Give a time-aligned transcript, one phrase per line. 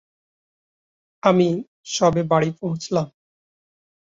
[1.23, 1.47] আমি
[1.87, 3.07] সবে বাড়ি পৌছালাম।